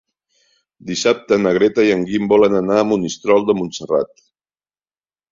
[0.91, 4.25] Dissabte na Greta i en Guim volen anar a Monistrol de Montserrat.